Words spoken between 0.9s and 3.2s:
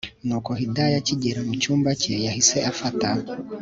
akigera mucyumba cye yahise afata